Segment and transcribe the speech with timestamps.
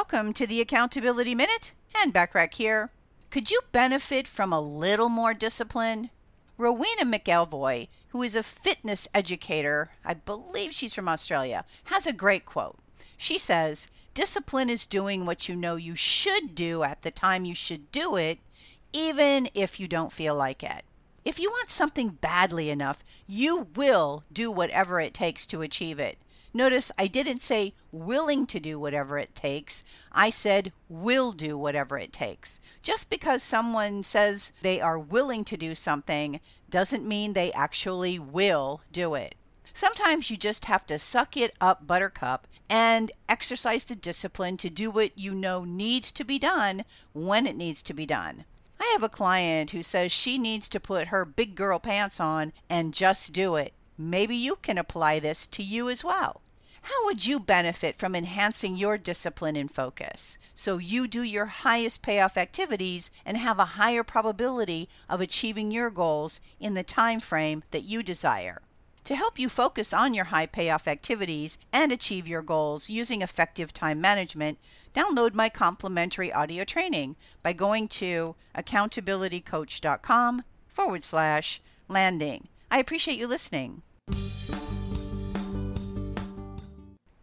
[0.00, 2.90] Welcome to the Accountability Minute and Backrack here.
[3.28, 6.08] Could you benefit from a little more discipline?
[6.56, 12.46] Rowena McEvoy, who is a fitness educator, I believe she's from Australia, has a great
[12.46, 12.78] quote.
[13.18, 17.54] She says, Discipline is doing what you know you should do at the time you
[17.54, 18.38] should do it,
[18.94, 20.86] even if you don't feel like it.
[21.26, 26.16] If you want something badly enough, you will do whatever it takes to achieve it.
[26.52, 29.84] Notice I didn't say willing to do whatever it takes.
[30.10, 32.58] I said will do whatever it takes.
[32.82, 38.82] Just because someone says they are willing to do something doesn't mean they actually will
[38.90, 39.36] do it.
[39.72, 44.90] Sometimes you just have to suck it up, buttercup, and exercise the discipline to do
[44.90, 48.44] what you know needs to be done when it needs to be done.
[48.80, 52.52] I have a client who says she needs to put her big girl pants on
[52.68, 53.72] and just do it.
[54.02, 56.40] Maybe you can apply this to you as well.
[56.80, 62.00] How would you benefit from enhancing your discipline and focus so you do your highest
[62.00, 67.62] payoff activities and have a higher probability of achieving your goals in the time frame
[67.72, 68.62] that you desire?
[69.04, 73.74] To help you focus on your high payoff activities and achieve your goals using effective
[73.74, 74.58] time management,
[74.94, 82.48] download my complimentary audio training by going to accountabilitycoach.com forward slash landing.
[82.70, 83.82] I appreciate you listening.
[84.10, 84.39] Bye.